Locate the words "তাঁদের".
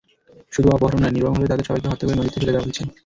1.49-1.67